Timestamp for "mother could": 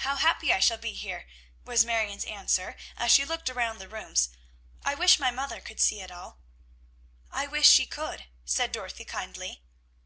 5.30-5.80